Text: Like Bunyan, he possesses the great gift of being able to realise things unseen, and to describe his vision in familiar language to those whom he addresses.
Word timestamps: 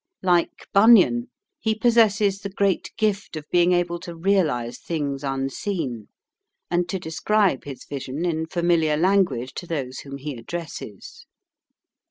Like 0.23 0.65
Bunyan, 0.73 1.29
he 1.59 1.75
possesses 1.75 2.39
the 2.39 2.49
great 2.49 2.91
gift 2.97 3.35
of 3.35 3.47
being 3.51 3.71
able 3.71 3.99
to 3.99 4.15
realise 4.15 4.79
things 4.79 5.23
unseen, 5.23 6.07
and 6.71 6.89
to 6.89 6.97
describe 6.97 7.65
his 7.65 7.85
vision 7.85 8.25
in 8.25 8.47
familiar 8.47 8.97
language 8.97 9.53
to 9.57 9.67
those 9.67 9.99
whom 9.99 10.17
he 10.17 10.35
addresses. 10.37 11.27